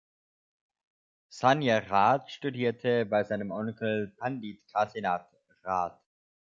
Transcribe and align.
Sanjay 1.29 1.77
Rath 1.87 2.31
studierte 2.31 3.05
bei 3.05 3.23
seinem 3.23 3.51
Onkel 3.51 4.07
Pandit 4.17 4.59
Kasinath 4.73 5.29
Rath. 5.63 6.01